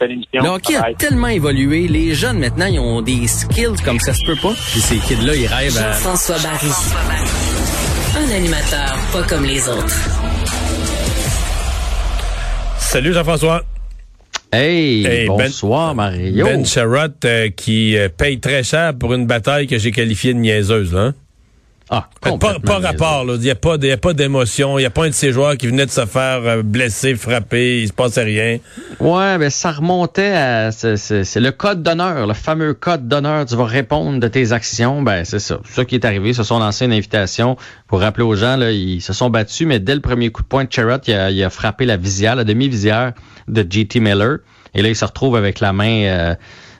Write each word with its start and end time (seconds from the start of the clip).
Le 0.00 0.48
hockey 0.48 0.76
a 0.76 0.92
tellement 0.96 1.28
évolué. 1.28 1.88
Les 1.88 2.14
jeunes, 2.14 2.38
maintenant, 2.38 2.66
ils 2.66 2.78
ont 2.78 3.02
des 3.02 3.26
skills 3.26 3.76
comme 3.84 3.98
ça 3.98 4.12
se 4.14 4.24
peut 4.24 4.36
pas. 4.40 4.52
Puis 4.70 4.80
ces 4.80 4.96
kids-là, 4.98 5.34
ils 5.34 5.46
rêvent 5.46 5.76
à... 5.78 5.92
Jean-François 5.92 6.36
Barry. 6.38 6.68
Un 8.16 8.36
animateur 8.36 8.96
pas 9.12 9.22
comme 9.24 9.44
les 9.44 9.68
autres. 9.68 9.94
Salut 12.78 13.12
Jean-François. 13.12 13.64
Hey, 14.50 15.04
Hey, 15.04 15.26
Ben- 15.26 15.36
bonsoir 15.36 15.94
Mario. 15.94 16.46
Ben 16.46 16.64
Sherrod 16.64 17.12
euh, 17.24 17.50
qui 17.50 17.98
euh, 17.98 18.08
paye 18.08 18.40
très 18.40 18.62
cher 18.62 18.94
pour 18.98 19.12
une 19.12 19.26
bataille 19.26 19.66
que 19.66 19.76
j'ai 19.78 19.90
qualifiée 19.92 20.32
de 20.32 20.38
niaiseuse. 20.38 20.94
Là, 20.94 21.00
hein? 21.00 21.14
Ah, 21.90 22.08
Pas, 22.20 22.36
pas 22.60 22.78
rapport. 22.80 23.24
là. 23.24 23.34
Il 23.36 23.40
n'y 23.40 23.50
a 23.50 23.54
pas, 23.54 23.76
y 23.80 23.90
a 23.90 23.96
pas 23.96 24.12
d'émotion. 24.12 24.78
Il 24.78 24.82
n'y 24.82 24.86
a 24.86 24.90
pas 24.90 25.04
un 25.04 25.08
de 25.08 25.14
ces 25.14 25.32
joueurs 25.32 25.56
qui 25.56 25.66
venait 25.66 25.86
de 25.86 25.90
se 25.90 26.04
faire 26.06 26.40
euh, 26.44 26.62
blesser, 26.62 27.14
frapper. 27.14 27.80
Il 27.82 27.88
se 27.88 27.92
passait 27.92 28.22
rien. 28.24 28.58
Ouais, 29.00 29.38
ben 29.38 29.48
ça 29.50 29.72
remontait 29.72 30.32
à 30.32 30.70
c'est- 30.72 31.36
le 31.40 31.50
code 31.50 31.82
d'honneur, 31.82 32.26
le 32.26 32.34
fameux 32.34 32.74
code 32.74 33.08
d'honneur. 33.08 33.46
Tu 33.46 33.56
vas 33.56 33.64
répondre 33.64 34.20
de 34.20 34.28
tes 34.28 34.52
actions. 34.52 35.02
Ben 35.02 35.24
c'est 35.24 35.38
ça. 35.38 35.60
C'est 35.64 35.74
ça 35.76 35.84
qui 35.84 35.94
est 35.94 36.04
arrivé. 36.04 36.32
Se 36.34 36.42
sont 36.42 36.58
lancés 36.58 36.84
une 36.84 36.92
invitation 36.92 37.56
pour 37.86 38.00
rappeler 38.00 38.24
aux 38.24 38.36
gens. 38.36 38.56
Là, 38.56 38.70
ils 38.72 39.00
se 39.00 39.12
sont 39.12 39.30
battus, 39.30 39.66
mais 39.66 39.78
dès 39.80 39.94
le 39.94 40.00
premier 40.00 40.30
coup 40.30 40.42
de 40.42 40.48
poing 40.48 40.64
de 40.64 40.72
Charrot, 40.72 40.98
il 41.06 41.14
a, 41.14 41.30
il 41.30 41.42
a 41.42 41.50
frappé 41.50 41.86
la 41.86 41.96
visière, 41.96 42.36
la 42.36 42.44
demi-visière 42.44 43.12
de 43.48 43.66
JT 43.68 44.00
Miller. 44.00 44.38
Et 44.74 44.82
là, 44.82 44.88
il 44.90 44.96
se 44.96 45.04
retrouve 45.04 45.36
avec 45.36 45.60
la 45.60 45.72
main. 45.72 46.02
euh, 46.04 46.34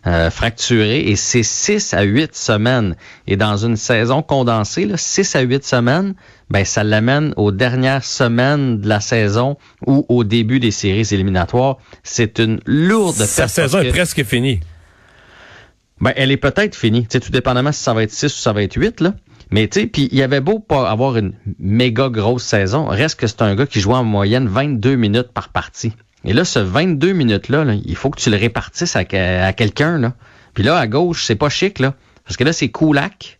euh, 0.08 0.30
fracturée 0.30 1.00
et 1.00 1.16
c'est 1.16 1.42
6 1.42 1.92
à 1.92 2.02
8 2.02 2.34
semaines. 2.34 2.96
Et 3.26 3.36
dans 3.36 3.56
une 3.58 3.76
saison 3.76 4.22
condensée, 4.22 4.86
là, 4.86 4.96
6 4.96 5.36
à 5.36 5.40
8 5.40 5.64
semaines, 5.64 6.14
ben 6.50 6.64
ça 6.64 6.82
l'amène 6.82 7.34
aux 7.36 7.52
dernières 7.52 8.04
semaines 8.04 8.80
de 8.80 8.88
la 8.88 9.00
saison 9.00 9.56
ou 9.86 10.06
au 10.08 10.24
début 10.24 10.60
des 10.60 10.70
séries 10.70 11.06
éliminatoires. 11.12 11.76
C'est 12.02 12.38
une 12.38 12.58
lourde 12.64 13.14
Sa 13.16 13.42
perte 13.42 13.50
saison 13.54 13.72
parce 13.78 13.84
est 13.84 13.88
que- 13.90 13.94
presque 13.94 14.24
finie. 14.24 14.60
ben, 16.00 16.12
elle 16.16 16.30
est 16.30 16.36
peut-être 16.38 16.74
finie. 16.74 17.02
Tu 17.02 17.08
sais, 17.12 17.20
tout 17.20 17.30
dépendamment 17.32 17.72
si 17.72 17.82
ça 17.82 17.92
va 17.92 18.02
être 18.02 18.10
6 18.12 18.26
ou 18.26 18.38
ça 18.40 18.52
va 18.52 18.62
être 18.62 18.74
8, 18.80 19.00
là. 19.00 19.14
Mais 19.50 19.66
tu 19.68 19.80
sais, 19.80 19.86
puis 19.86 20.08
il 20.12 20.18
y 20.18 20.22
avait 20.22 20.40
beau 20.40 20.58
pas 20.58 20.90
avoir 20.90 21.16
une 21.16 21.32
méga 21.58 22.08
grosse 22.10 22.44
saison, 22.44 22.84
reste 22.86 23.18
que 23.18 23.26
c'est 23.26 23.40
un 23.42 23.54
gars 23.54 23.66
qui 23.66 23.80
joue 23.80 23.92
en 23.92 24.04
moyenne 24.04 24.46
22 24.46 24.94
minutes 24.96 25.32
par 25.32 25.48
partie. 25.48 25.92
Et 26.24 26.32
là, 26.32 26.44
ce 26.44 26.58
22 26.58 27.12
minutes-là, 27.12 27.64
là, 27.64 27.74
il 27.84 27.96
faut 27.96 28.10
que 28.10 28.20
tu 28.20 28.30
le 28.30 28.36
répartisses 28.36 28.96
à, 28.96 29.04
que- 29.04 29.42
à 29.42 29.52
quelqu'un, 29.52 29.98
là. 29.98 30.14
Puis 30.54 30.64
là, 30.64 30.76
à 30.76 30.86
gauche, 30.86 31.24
c'est 31.24 31.36
pas 31.36 31.48
chic, 31.48 31.78
là. 31.78 31.94
Parce 32.24 32.36
que 32.36 32.44
là, 32.44 32.52
c'est 32.52 32.68
Kulak. 32.68 33.38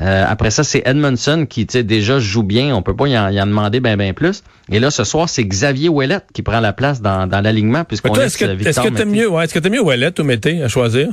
Euh, 0.00 0.24
après 0.26 0.50
ça, 0.50 0.64
c'est 0.64 0.82
Edmondson 0.86 1.44
qui, 1.46 1.66
tu 1.66 1.72
sais, 1.74 1.82
déjà 1.84 2.18
joue 2.18 2.42
bien. 2.42 2.74
On 2.74 2.80
peut 2.80 2.96
pas 2.96 3.06
y 3.08 3.18
en, 3.18 3.28
y 3.28 3.38
en 3.40 3.46
demander 3.46 3.78
ben, 3.80 3.96
ben 3.96 4.14
plus. 4.14 4.42
Et 4.70 4.80
là, 4.80 4.90
ce 4.90 5.04
soir, 5.04 5.28
c'est 5.28 5.44
Xavier 5.44 5.90
Ouellet 5.90 6.20
qui 6.32 6.40
prend 6.40 6.60
la 6.60 6.72
place 6.72 7.02
dans, 7.02 7.26
dans 7.26 7.42
l'alignement 7.42 7.84
puisqu'on 7.84 8.08
est-ce 8.24 8.38
que 8.38 8.44
est-ce 8.70 8.80
que 8.80 8.88
t'aimes 8.96 9.10
mieux, 9.10 9.28
ouais, 9.28 9.44
est-ce 9.44 9.52
que 9.52 9.58
t'aimes 9.58 9.74
mieux 9.74 9.82
Ouellet 9.82 10.18
ou 10.18 10.24
Mété 10.24 10.62
à 10.62 10.68
choisir? 10.68 11.08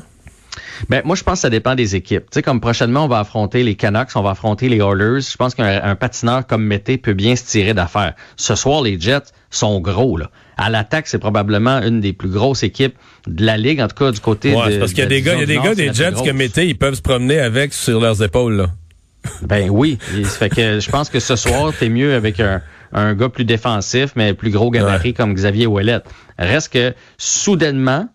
Ben, 0.90 1.02
moi, 1.06 1.16
je 1.16 1.24
pense 1.24 1.36
que 1.36 1.40
ça 1.42 1.50
dépend 1.50 1.76
des 1.76 1.96
équipes. 1.96 2.24
Tu 2.24 2.36
sais, 2.36 2.42
comme 2.42 2.60
prochainement, 2.62 3.06
on 3.06 3.08
va 3.08 3.20
affronter 3.20 3.64
les 3.64 3.76
Canucks, 3.76 4.10
on 4.16 4.22
va 4.22 4.32
affronter 4.32 4.70
les 4.70 4.78
Oilers. 4.78 5.22
Je 5.22 5.38
pense 5.38 5.56
qu'un 5.56 5.81
un 5.84 5.96
patineur 5.96 6.46
comme 6.47 6.64
Mété 6.64 6.97
peut 6.97 7.14
bien 7.14 7.36
se 7.36 7.44
tirer 7.46 7.74
d'affaire. 7.74 8.14
Ce 8.38 8.56
soir, 8.56 8.81
les 8.81 9.00
Jets 9.00 9.31
sont 9.50 9.80
gros, 9.80 10.18
là. 10.18 10.30
À 10.58 10.69
l'attaque, 10.69 11.08
c'est 11.08 11.19
probablement 11.19 11.81
une 11.81 12.02
des 12.02 12.12
plus 12.14 12.30
grosses 12.30 12.64
équipes 12.64 12.96
de 13.28 13.46
la 13.46 13.58
Ligue, 13.58 13.81
en 13.81 13.88
tout 13.88 13.96
cas 13.96 14.12
du 14.12 14.19
côté 14.19 14.53
Ouais, 14.53 14.74
de. 14.74 14.80
parce 14.80 14.92
qu'il 14.92 15.00
y 15.00 15.02
a 15.03 15.06
de- 15.06 15.09
des 15.09 15.22
gars, 15.22 15.34
il 15.36 15.40
y 15.40 15.44
a 15.44 15.46
des 15.46 15.56
gars 15.56 15.64
Nord, 15.64 15.75
des 15.75 15.94
Jets 15.94 16.14
que. 16.25 16.31
Mété, 16.31 16.68
ils 16.68 16.78
peuvent 16.78 16.96
se 16.96 17.02
promener 17.02 17.40
avec 17.40 17.74
sur 17.74 18.00
leurs 18.02 18.22
épaules. 18.22 18.56
Là. 18.56 18.68
Ben 19.42 19.69
oui. 19.69 19.98
Ça 20.24 20.30
fait 20.30 20.50
que 20.50 20.80
je 20.80 20.90
pense 20.90 21.09
que 21.09 21.19
ce 21.19 21.36
soir, 21.36 21.72
t'es 21.78 21.90
mieux 21.90 22.14
avec 22.14 22.40
un, 22.40 22.62
un 22.94 23.14
gars 23.16 23.30
plus 23.30 23.44
défensif, 23.46 24.12
mais 24.16 24.34
plus 24.34 24.50
gros 24.50 24.72
gabarit 24.72 25.14
comme 25.14 25.34
Xavier 25.34 25.68
Ouellet. 25.68 26.00
Reste 26.38 26.72
que 26.74 26.94
soudainement, 27.18 28.08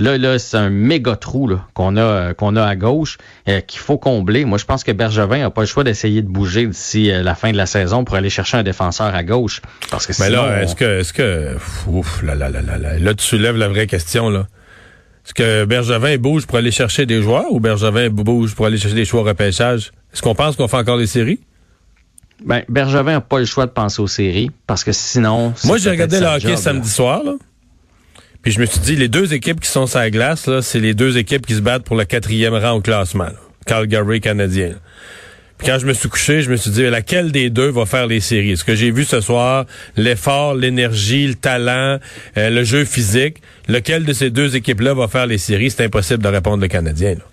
là, 0.00 0.18
là, 0.18 0.38
c'est 0.38 0.56
un 0.56 0.70
méga 0.70 1.14
trou 1.16 1.46
là, 1.46 1.66
qu'on 1.74 1.96
a 1.96 2.00
euh, 2.00 2.34
qu'on 2.34 2.56
a 2.56 2.64
à 2.64 2.74
gauche 2.76 3.18
euh, 3.48 3.60
qu'il 3.60 3.78
faut 3.80 3.98
combler. 3.98 4.44
Moi, 4.44 4.58
je 4.58 4.64
pense 4.64 4.82
que 4.82 4.92
Bergevin 4.92 5.38
n'a 5.38 5.50
pas 5.50 5.60
le 5.60 5.66
choix 5.66 5.84
d'essayer 5.84 6.22
de 6.22 6.28
bouger 6.28 6.66
d'ici 6.66 7.10
euh, 7.10 7.22
la 7.22 7.34
fin 7.34 7.52
de 7.52 7.56
la 7.56 7.66
saison 7.66 8.04
pour 8.04 8.16
aller 8.16 8.30
chercher 8.30 8.56
un 8.56 8.62
défenseur 8.62 9.14
à 9.14 9.22
gauche. 9.22 9.60
Parce 9.90 10.06
que 10.06 10.12
Mais 10.20 10.30
là, 10.30 10.44
on- 10.44 10.62
est-ce 10.62 10.74
que, 10.74 11.00
est-ce 11.00 11.12
que, 11.12 11.56
ouf, 11.86 12.22
là, 12.22 12.34
là, 12.34 12.48
là, 12.48 12.62
là, 12.62 12.78
là, 12.78 12.98
là, 12.98 13.14
tu 13.14 13.24
soulèves 13.24 13.56
la 13.56 13.68
vraie 13.68 13.86
question, 13.86 14.28
là. 14.30 14.46
Est-ce 15.26 15.34
que 15.34 15.64
Bergevin 15.66 16.16
bouge 16.16 16.46
pour 16.46 16.56
aller 16.58 16.70
chercher 16.70 17.04
des 17.06 17.22
joueurs 17.22 17.52
ou 17.52 17.60
Bergevin 17.60 18.08
bouge 18.08 18.54
pour 18.54 18.66
aller 18.66 18.78
chercher 18.78 18.96
des 18.96 19.04
choix 19.04 19.20
au 19.20 19.24
repêchage? 19.24 19.92
Est-ce 20.12 20.22
qu'on 20.22 20.34
pense 20.34 20.56
qu'on 20.56 20.66
fait 20.66 20.78
encore 20.78 20.96
les 20.96 21.06
séries? 21.06 21.40
ben, 22.44 22.62
Bergevin 22.68 23.12
n'a 23.12 23.20
pas 23.20 23.38
le 23.38 23.44
choix 23.44 23.66
de 23.66 23.70
penser 23.70 24.00
aux 24.00 24.06
séries 24.06 24.50
parce 24.66 24.82
que 24.82 24.92
sinon. 24.92 25.52
Moi, 25.64 25.76
j'ai 25.76 25.90
regardé 25.90 26.18
le 26.20 26.26
hockey 26.26 26.40
job, 26.40 26.50
là. 26.52 26.56
samedi 26.56 26.88
soir, 26.88 27.22
là. 27.22 27.32
Puis 28.42 28.52
je 28.52 28.60
me 28.60 28.66
suis 28.66 28.80
dit, 28.80 28.96
les 28.96 29.08
deux 29.08 29.34
équipes 29.34 29.60
qui 29.60 29.68
sont 29.68 29.86
sur 29.86 29.98
la 29.98 30.10
glace, 30.10 30.46
là, 30.46 30.62
c'est 30.62 30.80
les 30.80 30.94
deux 30.94 31.18
équipes 31.18 31.46
qui 31.46 31.54
se 31.54 31.60
battent 31.60 31.84
pour 31.84 31.96
le 31.96 32.04
quatrième 32.04 32.54
rang 32.54 32.72
au 32.72 32.80
classement. 32.80 33.28
Calgary 33.66 34.20
canadien. 34.20 34.74
Puis 35.58 35.68
quand 35.68 35.78
je 35.78 35.86
me 35.86 35.92
suis 35.92 36.08
couché, 36.08 36.40
je 36.40 36.50
me 36.50 36.56
suis 36.56 36.70
dit, 36.70 36.88
laquelle 36.88 37.32
des 37.32 37.50
deux 37.50 37.68
va 37.68 37.84
faire 37.84 38.06
les 38.06 38.20
séries? 38.20 38.56
Ce 38.56 38.64
que 38.64 38.74
j'ai 38.74 38.90
vu 38.90 39.04
ce 39.04 39.20
soir, 39.20 39.66
l'effort, 39.94 40.54
l'énergie, 40.54 41.26
le 41.26 41.34
talent, 41.34 41.98
euh, 42.38 42.48
le 42.48 42.64
jeu 42.64 42.86
physique, 42.86 43.42
lequel 43.68 44.06
de 44.06 44.14
ces 44.14 44.30
deux 44.30 44.56
équipes-là 44.56 44.94
va 44.94 45.06
faire 45.06 45.26
les 45.26 45.36
séries? 45.36 45.70
C'est 45.70 45.84
impossible 45.84 46.22
de 46.22 46.28
répondre 46.28 46.62
le 46.62 46.68
Canadien. 46.68 47.16
Là. 47.16 47.29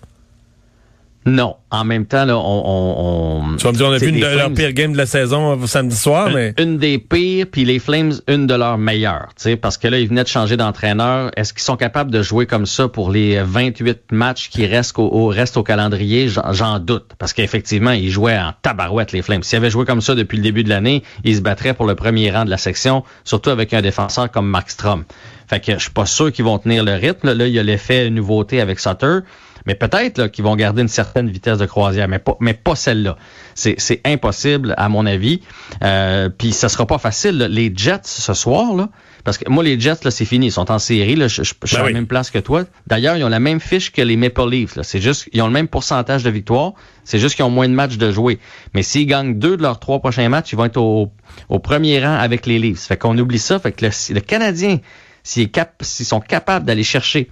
Non. 1.28 1.56
En 1.70 1.84
même 1.84 2.06
temps, 2.06 2.24
là, 2.24 2.36
on. 2.38 2.40
on, 2.42 3.42
on 3.52 3.56
Tu 3.56 3.64
vas 3.64 3.72
me 3.72 3.76
dire, 3.76 3.86
on 3.88 3.92
a 3.92 3.98
vu 3.98 4.08
une 4.08 4.20
de 4.20 4.26
leurs 4.26 4.52
pires 4.54 4.72
games 4.72 4.92
de 4.92 4.96
la 4.96 5.04
saison 5.04 5.52
euh, 5.62 5.66
samedi 5.66 5.94
soir, 5.96 6.30
mais... 6.32 6.54
Une 6.58 6.78
des 6.78 6.98
pires, 6.98 7.46
puis 7.50 7.66
les 7.66 7.78
Flames, 7.78 8.12
une 8.26 8.46
de 8.46 8.54
leurs 8.54 8.78
meilleures. 8.78 9.28
tu 9.36 9.42
sais, 9.42 9.56
Parce 9.56 9.76
que 9.76 9.86
là, 9.86 9.98
ils 9.98 10.08
venaient 10.08 10.22
de 10.22 10.28
changer 10.28 10.56
d'entraîneur. 10.56 11.30
Est-ce 11.36 11.52
qu'ils 11.52 11.62
sont 11.62 11.76
capables 11.76 12.10
de 12.10 12.22
jouer 12.22 12.46
comme 12.46 12.64
ça 12.64 12.88
pour 12.88 13.10
les 13.10 13.42
28 13.42 14.12
matchs 14.12 14.48
qui 14.48 14.64
restent 14.66 14.98
au, 14.98 15.02
au- 15.12 15.26
restent 15.26 15.58
au 15.58 15.62
calendrier? 15.62 16.28
J'en- 16.28 16.78
doute. 16.78 17.10
Parce 17.18 17.32
qu'effectivement, 17.34 17.90
ils 17.90 18.08
jouaient 18.10 18.38
en 18.38 18.52
tabarouette, 18.62 19.12
les 19.12 19.20
Flames. 19.22 19.42
S'ils 19.42 19.56
avaient 19.58 19.68
joué 19.70 19.84
comme 19.84 20.00
ça 20.00 20.14
depuis 20.14 20.36
le 20.38 20.42
début 20.42 20.64
de 20.64 20.68
l'année, 20.70 21.02
ils 21.24 21.36
se 21.36 21.40
battraient 21.40 21.74
pour 21.74 21.86
le 21.86 21.94
premier 21.94 22.30
rang 22.30 22.44
de 22.44 22.50
la 22.50 22.56
section, 22.56 23.04
surtout 23.24 23.50
avec 23.50 23.74
un 23.74 23.82
défenseur 23.82 24.30
comme 24.30 24.46
Mark 24.48 24.70
Strom. 24.70 25.04
Fait 25.48 25.60
que 25.60 25.72
je 25.74 25.78
suis 25.78 25.90
pas 25.90 26.06
sûr 26.06 26.30
qu'ils 26.32 26.44
vont 26.44 26.58
tenir 26.58 26.84
le 26.84 26.92
rythme. 26.92 27.32
Là, 27.32 27.46
il 27.46 27.52
y 27.54 27.58
a 27.58 27.62
l'effet 27.62 28.10
nouveauté 28.10 28.60
avec 28.60 28.78
Sutter. 28.80 29.18
Mais 29.66 29.74
peut-être 29.74 30.18
là, 30.18 30.28
qu'ils 30.28 30.44
vont 30.44 30.56
garder 30.56 30.82
une 30.82 30.88
certaine 30.88 31.28
vitesse 31.28 31.58
de 31.58 31.66
croisière, 31.66 32.08
mais 32.08 32.18
pas, 32.18 32.36
mais 32.40 32.54
pas 32.54 32.74
celle-là. 32.74 33.16
C'est, 33.54 33.74
c'est 33.78 34.00
impossible, 34.04 34.74
à 34.76 34.88
mon 34.88 35.04
avis. 35.06 35.40
Euh, 35.82 36.28
Puis 36.28 36.52
ça 36.52 36.68
sera 36.68 36.86
pas 36.86 36.98
facile. 36.98 37.38
là. 37.38 37.48
Les 37.48 37.72
Jets 37.74 38.00
ce 38.04 38.34
soir, 38.34 38.74
là, 38.74 38.88
parce 39.24 39.36
que 39.36 39.50
moi, 39.50 39.62
les 39.64 39.78
Jets, 39.78 40.04
là, 40.04 40.10
c'est 40.10 40.24
fini. 40.24 40.46
Ils 40.46 40.52
sont 40.52 40.70
en 40.70 40.78
série. 40.78 41.16
Là, 41.16 41.28
je, 41.28 41.42
je, 41.42 41.52
je 41.62 41.66
suis 41.66 41.76
Ben 41.76 41.82
à 41.82 41.84
oui. 41.86 41.92
la 41.92 41.98
même 41.98 42.06
place 42.06 42.30
que 42.30 42.38
toi. 42.38 42.64
D'ailleurs, 42.86 43.16
ils 43.16 43.24
ont 43.24 43.28
la 43.28 43.40
même 43.40 43.60
fiche 43.60 43.92
que 43.92 44.00
les 44.00 44.16
Maple 44.16 44.48
Leafs. 44.48 44.76
Là. 44.76 44.82
C'est 44.84 45.00
juste, 45.00 45.28
ils 45.32 45.42
ont 45.42 45.46
le 45.48 45.52
même 45.52 45.68
pourcentage 45.68 46.22
de 46.22 46.30
victoire. 46.30 46.72
C'est 47.04 47.18
juste 47.18 47.34
qu'ils 47.36 47.44
ont 47.44 47.50
moins 47.50 47.68
de 47.68 47.74
matchs 47.74 47.96
de 47.98 48.10
jouer. 48.10 48.38
Mais 48.74 48.82
s'ils 48.82 49.06
gagnent 49.06 49.38
deux 49.38 49.56
de 49.56 49.62
leurs 49.62 49.80
trois 49.80 49.98
prochains 49.98 50.28
matchs, 50.28 50.52
ils 50.52 50.56
vont 50.56 50.64
être 50.66 50.76
au, 50.78 51.10
au 51.48 51.58
premier 51.58 52.04
rang 52.04 52.14
avec 52.14 52.46
les 52.46 52.58
Leafs. 52.58 52.86
Fait 52.86 52.96
qu'on 52.96 53.16
oublie 53.18 53.38
ça. 53.38 53.58
Fait 53.58 53.72
que 53.72 53.84
le, 53.86 53.90
le 54.14 54.20
Canadien, 54.20 54.78
s'il 55.24 55.42
est 55.42 55.48
cap, 55.48 55.74
s'ils 55.82 56.06
sont 56.06 56.20
capables 56.20 56.64
d'aller 56.64 56.84
chercher 56.84 57.28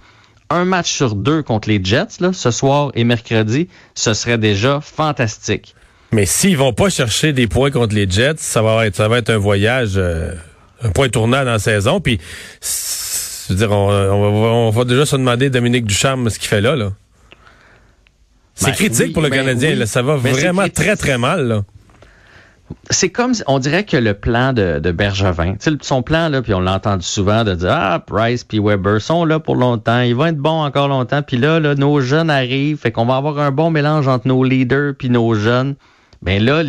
un 0.49 0.65
match 0.65 0.91
sur 0.91 1.15
deux 1.15 1.43
contre 1.43 1.69
les 1.69 1.83
Jets, 1.83 2.19
là, 2.21 2.31
ce 2.33 2.51
soir 2.51 2.91
et 2.95 3.03
mercredi, 3.03 3.67
ce 3.95 4.13
serait 4.13 4.37
déjà 4.37 4.79
fantastique. 4.81 5.75
Mais 6.13 6.25
s'ils 6.25 6.57
vont 6.57 6.71
pas 6.73 6.89
chercher 6.89 7.33
des 7.33 7.47
points 7.47 7.69
contre 7.71 7.93
les 7.93 8.09
Jets, 8.09 8.35
ça 8.37 8.61
va 8.61 8.85
être, 8.87 8.95
ça 8.95 9.07
va 9.09 9.17
être 9.17 9.29
un 9.29 9.37
voyage, 9.37 9.93
euh, 9.97 10.33
un 10.81 10.89
point 10.91 11.09
tournant 11.09 11.43
dans 11.43 11.51
la 11.51 11.59
saison. 11.59 11.99
Puis, 11.99 12.19
je 12.61 13.53
veux 13.53 13.59
dire, 13.59 13.71
on, 13.71 13.89
on 13.89 14.41
va, 14.41 14.47
on 14.47 14.69
va 14.69 14.83
déjà 14.85 15.05
se 15.05 15.15
demander 15.17 15.49
Dominique 15.49 15.85
Ducharme 15.85 16.29
ce 16.29 16.39
qu'il 16.39 16.47
fait 16.47 16.61
là. 16.61 16.75
là. 16.77 16.93
C'est 18.55 18.67
Ben, 18.67 18.75
critique 18.75 19.07
oui, 19.07 19.13
pour 19.13 19.21
le 19.21 19.29
ben 19.29 19.37
Canadien. 19.39 19.71
oui. 19.71 19.75
là. 19.75 19.85
Ça 19.85 20.01
va 20.01 20.17
c'est 20.23 20.31
vraiment 20.31 20.61
critique. 20.63 20.75
très 20.77 20.95
très 20.95 21.17
mal. 21.17 21.47
Là. 21.47 21.63
C'est 22.89 23.09
comme, 23.09 23.33
on 23.47 23.59
dirait 23.59 23.85
que 23.85 23.97
le 23.97 24.13
plan 24.13 24.53
de, 24.53 24.79
de 24.79 24.91
Bergevin, 24.91 25.55
son 25.81 26.01
plan, 26.03 26.29
là, 26.29 26.41
puis 26.41 26.53
on 26.53 26.59
l'a 26.59 26.73
entendu 26.73 27.05
souvent 27.05 27.43
de 27.43 27.53
dire, 27.53 27.71
ah, 27.71 28.03
Price 28.05 28.43
puis 28.43 28.59
Weber 28.59 29.01
sont 29.01 29.25
là 29.25 29.39
pour 29.39 29.55
longtemps, 29.55 30.01
ils 30.01 30.15
vont 30.15 30.25
être 30.25 30.37
bons 30.37 30.63
encore 30.63 30.87
longtemps, 30.87 31.21
puis 31.21 31.37
là, 31.37 31.59
nos 31.59 32.01
jeunes 32.01 32.29
arrivent, 32.29 32.77
fait 32.77 32.91
qu'on 32.91 33.05
va 33.05 33.15
avoir 33.15 33.39
un 33.39 33.51
bon 33.51 33.69
mélange 33.69 34.07
entre 34.07 34.27
nos 34.27 34.43
leaders 34.43 34.93
puis 34.97 35.09
nos 35.09 35.33
jeunes. 35.33 35.75
Ben 36.21 36.43
là, 36.43 36.63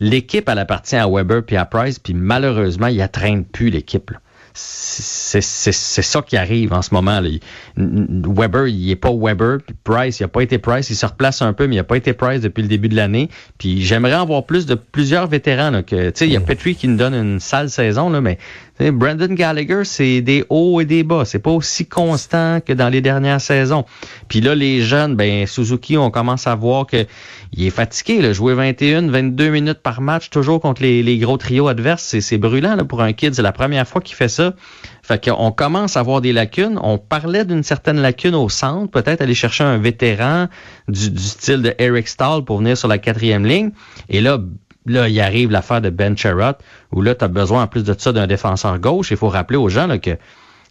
l'équipe, 0.00 0.48
elle 0.48 0.58
appartient 0.58 0.96
à 0.96 1.08
Weber 1.08 1.42
puis 1.44 1.56
à 1.56 1.64
Price, 1.64 1.98
puis 1.98 2.14
malheureusement, 2.14 2.88
il 2.88 3.06
traîne 3.08 3.44
plus 3.44 3.70
l'équipe. 3.70 4.10
C'est 4.58 5.42
ça 5.42 6.22
qui 6.22 6.36
arrive 6.36 6.72
en 6.72 6.80
ce 6.80 6.94
moment. 6.94 7.20
Là. 7.20 7.28
Weber, 7.76 8.68
il 8.68 8.90
est 8.90 8.96
pas 8.96 9.10
Weber. 9.12 9.58
Price, 9.84 10.20
il 10.20 10.24
a 10.24 10.28
pas 10.28 10.40
été 10.42 10.58
Price. 10.58 10.88
Il 10.88 10.96
se 10.96 11.04
replace 11.04 11.42
un 11.42 11.52
peu, 11.52 11.66
mais 11.66 11.76
il 11.76 11.78
a 11.78 11.84
pas 11.84 11.96
été 11.96 12.14
Price 12.14 12.40
depuis 12.40 12.62
le 12.62 12.68
début 12.68 12.88
de 12.88 12.96
l'année. 12.96 13.28
Puis 13.58 13.82
j'aimerais 13.82 14.14
en 14.14 14.24
voir 14.24 14.44
plus 14.44 14.64
de 14.64 14.74
plusieurs 14.74 15.26
vétérans. 15.26 15.70
Là, 15.70 15.82
que, 15.82 16.12
il 16.24 16.32
y 16.32 16.36
a 16.36 16.40
mm. 16.40 16.44
Petrie 16.44 16.74
qui 16.74 16.88
nous 16.88 16.96
donne 16.96 17.14
une 17.14 17.40
sale 17.40 17.68
saison, 17.68 18.08
là, 18.08 18.20
mais 18.20 18.38
Brandon 18.78 19.32
Gallagher, 19.32 19.82
c'est 19.84 20.20
des 20.20 20.44
hauts 20.50 20.80
et 20.80 20.84
des 20.84 21.02
bas. 21.02 21.24
C'est 21.24 21.38
pas 21.38 21.50
aussi 21.50 21.86
constant 21.86 22.60
que 22.60 22.74
dans 22.74 22.90
les 22.90 23.00
dernières 23.00 23.40
saisons. 23.40 23.86
Puis 24.28 24.40
là, 24.40 24.54
les 24.54 24.82
jeunes, 24.82 25.16
ben 25.16 25.46
Suzuki, 25.46 25.96
on 25.96 26.10
commence 26.10 26.46
à 26.46 26.54
voir 26.54 26.86
que 26.86 27.06
il 27.52 27.66
est 27.66 27.70
fatigué. 27.70 28.20
Là. 28.20 28.32
Jouer 28.32 28.54
21, 28.54 29.08
22 29.08 29.48
minutes 29.48 29.80
par 29.82 30.02
match, 30.02 30.28
toujours 30.28 30.60
contre 30.60 30.82
les, 30.82 31.18
gros 31.18 31.38
trios 31.38 31.68
adverses, 31.68 32.18
c'est 32.20 32.38
brûlant 32.38 32.76
là, 32.76 32.84
pour 32.84 33.02
un 33.02 33.12
kid. 33.14 33.34
C'est 33.34 33.42
la 33.42 33.52
première 33.52 33.88
fois 33.88 34.02
qu'il 34.02 34.16
fait 34.16 34.28
ça. 34.28 34.54
Fait 35.02 35.24
qu'on 35.24 35.52
commence 35.52 35.96
à 35.96 36.00
avoir 36.00 36.20
des 36.20 36.32
lacunes. 36.32 36.78
On 36.82 36.98
parlait 36.98 37.44
d'une 37.44 37.62
certaine 37.62 38.00
lacune 38.00 38.34
au 38.34 38.48
centre, 38.48 38.90
peut-être 38.90 39.22
aller 39.22 39.34
chercher 39.34 39.64
un 39.64 39.78
vétéran 39.78 40.48
du, 40.88 41.10
du 41.10 41.22
style 41.22 41.62
de 41.62 41.74
Eric 41.78 42.08
Stahl 42.08 42.44
pour 42.44 42.58
venir 42.58 42.76
sur 42.76 42.88
la 42.88 42.98
quatrième 42.98 43.46
ligne. 43.46 43.70
Et 44.08 44.20
là, 44.20 44.38
Là, 44.86 45.08
il 45.08 45.20
arrive 45.20 45.50
l'affaire 45.50 45.80
de 45.80 45.90
Ben 45.90 46.16
Sherrod, 46.16 46.56
où 46.92 47.02
là, 47.02 47.14
tu 47.14 47.24
as 47.24 47.28
besoin 47.28 47.64
en 47.64 47.66
plus 47.66 47.84
de 47.84 47.94
ça 47.96 48.12
d'un 48.12 48.26
défenseur 48.26 48.78
gauche. 48.78 49.10
Il 49.10 49.16
faut 49.16 49.28
rappeler 49.28 49.58
aux 49.58 49.68
gens 49.68 49.86
là, 49.86 49.98
que 49.98 50.16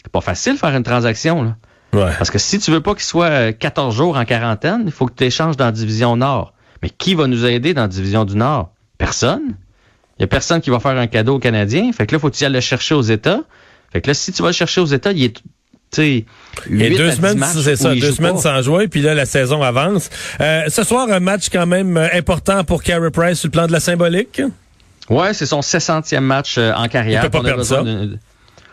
c'est 0.01 0.12
pas 0.12 0.21
facile 0.21 0.53
de 0.53 0.59
faire 0.59 0.75
une 0.75 0.83
transaction. 0.83 1.44
Là. 1.44 1.56
Parce 2.17 2.29
que 2.29 2.38
si 2.38 2.59
tu 2.59 2.71
veux 2.71 2.81
pas 2.81 2.94
qu'il 2.94 3.03
soit 3.03 3.53
14 3.53 3.94
euh, 3.94 3.97
jours 3.97 4.17
en 4.17 4.25
quarantaine, 4.25 4.83
il 4.85 4.91
faut 4.91 5.06
que 5.06 5.13
tu 5.13 5.23
échanges 5.23 5.57
dans 5.57 5.65
la 5.65 5.71
division 5.71 6.15
Nord. 6.17 6.53
Mais 6.81 6.89
qui 6.89 7.15
va 7.15 7.27
nous 7.27 7.45
aider 7.45 7.73
dans 7.73 7.83
la 7.83 7.88
division 7.88 8.25
du 8.25 8.35
Nord? 8.35 8.71
Personne. 8.97 9.56
Il 10.17 10.21
y 10.21 10.23
a 10.23 10.27
personne 10.27 10.62
qui 10.62 10.69
va 10.69 10.79
faire 10.79 10.97
un 10.97 11.07
cadeau 11.07 11.35
aux 11.35 11.39
Canadiens. 11.39 11.91
Fait 11.91 12.06
que 12.06 12.15
là, 12.15 12.19
faut 12.19 12.29
que 12.29 12.35
tu 12.35 12.44
ailles 12.44 12.51
le 12.51 12.59
chercher 12.59 12.95
aux 12.95 13.01
États. 13.01 13.41
Fait 13.91 14.01
que 14.01 14.07
là, 14.07 14.13
si 14.13 14.31
tu 14.31 14.41
vas 14.41 14.50
le 14.50 14.53
chercher 14.53 14.81
aux 14.81 14.85
États, 14.85 15.12
il 15.12 15.23
est 15.23 15.41
a 16.03 16.89
deux 16.89 17.12
semaines, 17.12 17.44
c'est 17.44 17.75
ça, 17.75 17.95
deux 17.95 18.12
semaines 18.12 18.38
sans 18.38 18.62
jouer, 18.62 18.88
puis 18.88 19.01
là, 19.01 19.13
la 19.13 19.25
saison 19.25 19.62
avance. 19.62 20.09
Euh, 20.42 20.63
ce 20.68 20.83
soir, 20.83 21.07
un 21.09 21.19
match 21.19 21.50
quand 21.51 21.65
même 21.65 21.97
euh, 21.97 22.07
important 22.13 22.63
pour 22.63 22.83
Carey 22.83 23.12
Price 23.12 23.39
sur 23.39 23.47
le 23.47 23.51
plan 23.51 23.68
de 23.68 23.71
la 23.71 23.80
symbolique. 23.80 24.42
Ouais, 25.09 25.33
c'est 25.33 25.45
son 25.45 25.59
60e 25.59 26.19
match 26.19 26.57
euh, 26.57 26.74
en 26.74 26.88
carrière. 26.88 27.24
Il 27.24 27.30
peut 27.30 27.38
pas 27.38 27.44
perdre 27.44 27.63
ça. 27.63 27.83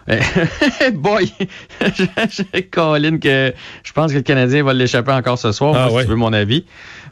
Boy, 0.95 1.33
Colin 2.73 3.19
que 3.19 3.55
je 3.85 3.93
pense 3.93 4.11
que 4.11 4.17
le 4.17 4.23
Canadien 4.23 4.65
va 4.65 4.73
l'échapper 4.75 5.13
encore 5.13 5.39
ce 5.39 5.53
soir, 5.53 5.75
ah, 5.77 5.89
si 5.91 6.05
tu 6.05 6.11
veux 6.11 6.17
mon 6.17 6.33
avis. 6.33 6.65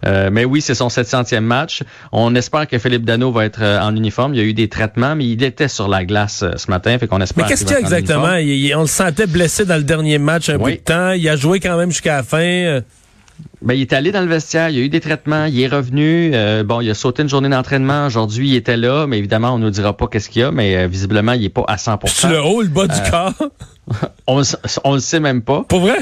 Euh, 0.07 0.31
mais 0.33 0.45
oui, 0.45 0.61
c'est 0.61 0.75
son 0.75 0.89
700e 0.89 1.41
match. 1.41 1.83
On 2.13 2.35
espère 2.35 2.67
que 2.67 2.79
Philippe 2.79 3.05
Dano 3.05 3.31
va 3.33 3.45
être 3.45 3.63
euh, 3.63 3.81
en 3.81 3.95
uniforme. 3.95 4.35
Il 4.35 4.41
y 4.41 4.43
a 4.43 4.47
eu 4.47 4.55
des 4.55 4.69
traitements, 4.69 5.15
mais 5.15 5.27
il 5.27 5.43
était 5.43 5.69
sur 5.69 5.89
la 5.89 6.05
glace 6.05 6.43
euh, 6.43 6.53
ce 6.57 6.71
matin, 6.71 6.99
fait 6.99 7.07
qu'on 7.07 7.21
espère. 7.21 7.45
Mais 7.45 7.49
qu'est-ce 7.49 7.65
qu'il 7.65 7.75
y 7.75 7.77
a 7.77 7.81
exactement? 7.81 8.79
On 8.79 8.83
le 8.83 8.87
sentait 8.87 9.27
blessé 9.27 9.65
dans 9.65 9.77
le 9.77 9.83
dernier 9.83 10.19
match 10.19 10.49
un 10.49 10.59
peu 10.59 10.73
de 10.73 10.77
temps. 10.77 11.13
Il 11.13 11.29
a 11.29 11.37
joué 11.37 11.61
quand 11.61 11.77
même 11.77 11.91
jusqu'à 11.91 12.17
la 12.17 12.23
fin. 12.23 12.81
Ben, 13.63 13.73
il 13.75 13.81
est 13.81 13.93
allé 13.95 14.13
dans 14.13 14.21
le 14.21 14.27
vestiaire, 14.27 14.69
il 14.69 14.77
y 14.77 14.81
a 14.81 14.85
eu 14.85 14.91
des 14.91 15.01
traitements, 15.01 15.47
il 15.47 15.59
est 15.61 15.67
revenu. 15.67 16.33
bon, 16.65 16.81
il 16.83 16.91
a 16.91 16.95
sauté 16.95 17.23
une 17.23 17.29
journée 17.29 17.49
d'entraînement. 17.49 18.07
Aujourd'hui, 18.07 18.51
il 18.51 18.57
était 18.57 18.77
là, 18.77 19.07
mais 19.07 19.19
évidemment, 19.19 19.55
on 19.55 19.59
ne 19.59 19.65
nous 19.65 19.71
dira 19.71 19.97
pas 19.97 20.09
qu'est-ce 20.09 20.29
qu'il 20.29 20.43
y 20.43 20.45
a, 20.45 20.51
mais 20.51 20.87
visiblement, 20.89 21.33
il 21.33 21.45
est 21.45 21.51
pas 21.51 21.65
à 21.67 21.79
100 21.79 21.99
C'est 22.07 22.29
le 22.29 22.43
haut, 22.43 22.63
le 22.63 22.69
bas 22.69 22.87
du 22.87 23.11
corps? 23.11 23.51
on, 24.27 24.43
on 24.85 24.95
le 24.95 25.01
sait 25.01 25.21
même 25.21 25.43
pas. 25.43 25.65
Pour 25.69 25.81
vrai? 25.81 25.99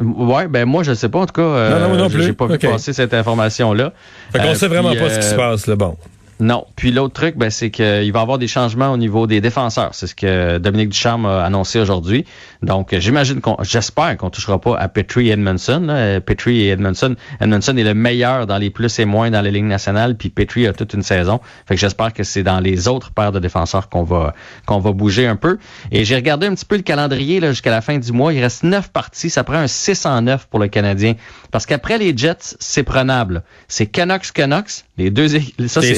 Ouais, 0.00 0.48
ben 0.48 0.64
moi 0.64 0.82
je 0.82 0.94
sais 0.94 1.08
pas 1.08 1.18
en 1.18 1.26
tout 1.26 1.34
cas. 1.34 1.70
non, 1.70 1.88
non, 1.88 1.96
non 1.96 2.04
euh, 2.06 2.20
J'ai 2.20 2.32
pas 2.32 2.46
vu 2.46 2.58
passer 2.58 2.92
cette 2.92 3.12
information 3.12 3.72
là. 3.74 3.92
Fait 4.32 4.38
qu'on 4.38 4.46
euh, 4.46 4.54
sait 4.54 4.68
vraiment 4.68 4.94
pas 4.94 5.10
ce 5.10 5.18
qui 5.18 5.26
se 5.26 5.34
euh, 5.34 5.36
passe 5.36 5.66
là. 5.66 5.76
Bon. 5.76 5.96
Non. 6.40 6.66
Puis 6.74 6.90
l'autre 6.90 7.14
truc, 7.14 7.36
ben, 7.36 7.50
c'est 7.50 7.70
qu'il 7.70 7.84
va 7.84 8.18
y 8.18 8.22
avoir 8.22 8.38
des 8.38 8.48
changements 8.48 8.90
au 8.90 8.96
niveau 8.96 9.26
des 9.26 9.40
défenseurs. 9.40 9.90
C'est 9.94 10.06
ce 10.06 10.14
que 10.14 10.58
Dominique 10.58 10.88
Ducharme 10.88 11.26
a 11.26 11.44
annoncé 11.44 11.78
aujourd'hui. 11.78 12.24
Donc, 12.62 12.94
j'imagine 12.98 13.40
qu'on, 13.40 13.56
j'espère 13.62 14.16
qu'on 14.16 14.30
touchera 14.30 14.60
pas 14.60 14.76
à 14.78 14.88
Petrie 14.88 15.28
et 15.28 15.32
Edmondson. 15.32 16.20
Petrie 16.24 16.62
et 16.62 16.68
Edmondson. 16.70 17.14
Edmondson 17.40 17.76
est 17.76 17.84
le 17.84 17.94
meilleur 17.94 18.46
dans 18.46 18.58
les 18.58 18.70
plus 18.70 18.98
et 18.98 19.04
moins 19.04 19.30
dans 19.30 19.40
les 19.40 19.50
lignes 19.50 19.68
nationales, 19.68 20.16
puis 20.16 20.30
Petrie 20.30 20.66
a 20.66 20.72
toute 20.72 20.94
une 20.94 21.02
saison. 21.02 21.40
Fait 21.66 21.74
que 21.74 21.80
j'espère 21.80 22.12
que 22.12 22.22
c'est 22.22 22.42
dans 22.42 22.60
les 22.60 22.88
autres 22.88 23.12
paires 23.12 23.32
de 23.32 23.38
défenseurs 23.38 23.88
qu'on 23.88 24.02
va 24.02 24.34
qu'on 24.66 24.78
va 24.78 24.92
bouger 24.92 25.26
un 25.26 25.36
peu. 25.36 25.58
Et 25.92 26.04
j'ai 26.04 26.16
regardé 26.16 26.46
un 26.46 26.54
petit 26.54 26.64
peu 26.64 26.76
le 26.76 26.82
calendrier 26.82 27.40
là 27.40 27.50
jusqu'à 27.50 27.70
la 27.70 27.80
fin 27.80 27.98
du 27.98 28.12
mois. 28.12 28.32
Il 28.32 28.40
reste 28.40 28.62
neuf 28.62 28.90
parties. 28.90 29.30
Ça 29.30 29.44
prend 29.44 29.56
un 29.56 29.66
6 29.66 30.06
en 30.06 30.22
9 30.22 30.46
pour 30.46 30.58
le 30.58 30.68
Canadien. 30.68 31.14
Parce 31.50 31.66
qu'après 31.66 31.98
les 31.98 32.16
Jets, 32.16 32.56
c'est 32.58 32.82
prenable. 32.82 33.42
C'est 33.68 33.86
Canucks 33.86 34.32
Canucks. 34.32 34.84
Les 34.96 35.10
deux 35.10 35.28
ça, 35.66 35.82
c'est 35.82 35.94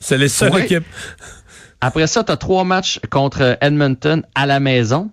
c'est 0.00 0.18
les 0.18 0.28
seules 0.28 0.58
équipes. 0.58 0.84
Après 1.80 2.06
ça, 2.06 2.24
tu 2.24 2.32
as 2.32 2.36
trois 2.36 2.64
matchs 2.64 3.00
contre 3.10 3.58
Edmonton 3.60 4.22
à 4.34 4.46
la 4.46 4.60
maison. 4.60 5.10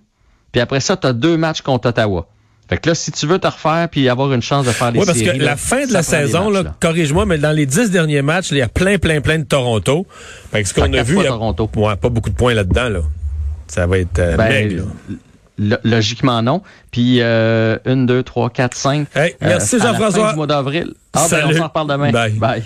Puis 0.52 0.62
après 0.62 0.80
ça, 0.80 0.96
tu 0.98 1.08
as 1.08 1.14
deux 1.14 1.38
matchs 1.38 1.62
contre 1.62 1.90
Ottawa. 1.90 2.28
Fait 2.70 2.78
que 2.78 2.90
là, 2.90 2.96
si 2.96 3.12
tu 3.12 3.28
veux 3.28 3.40
te 3.40 3.48
refaire 3.48 3.90
puis 3.90 4.08
avoir 4.08 4.32
une 4.32 4.42
chance 4.42 4.66
de 4.66 4.72
faire 4.72 4.92
les 4.92 5.00
Oui, 5.00 5.06
parce 5.06 5.22
que 5.22 5.38
la 5.38 5.58
fin 5.58 5.86
de 5.86 5.92
la 5.92 6.02
saison, 6.04 6.52
corrige-moi, 6.80 7.26
mais 7.26 7.38
dans 7.38 7.52
les 7.52 7.66
dix 7.66 7.92
derniers 7.92 8.22
matchs, 8.22 8.52
il 8.52 8.58
y 8.58 8.62
a 8.62 8.70
plein, 8.70 8.98
plein, 8.98 9.20
plein 9.20 9.40
de 9.40 9.44
Toronto. 9.44 10.08
Fait 10.52 10.64
que 10.64 10.70
ce 10.70 10.74
qu'on 10.74 10.94
a 10.94 11.04
vu, 11.04 11.18
il 11.18 11.24
y 11.24 11.26
a 11.26 11.30
Toronto. 11.30 11.68
pas 11.68 12.10
beaucoup 12.10 12.30
de 12.30 12.36
points 12.36 12.54
là-dedans. 12.54 12.90
Là. 12.90 13.00
Ça 13.68 13.86
va 13.86 14.00
être 14.00 14.20
euh, 14.20 14.38
ben, 14.38 14.86
Logiquement, 15.84 16.42
non. 16.42 16.62
Puis, 16.92 17.18
euh, 17.22 17.78
une, 17.86 18.06
deux, 18.06 18.24
trois, 18.24 18.50
quatre, 18.50 18.76
cinq. 18.76 19.08
merci 19.42 19.76
euh, 19.76 19.80
Jean-François. 19.80 20.34
mois 20.34 20.48
d'avril. 20.48 20.94
Ah, 21.14 21.28
ben, 21.30 21.46
on 21.48 21.54
s'en 21.54 21.64
reparle 21.66 21.90
demain. 21.90 22.12
Bye. 22.12 22.64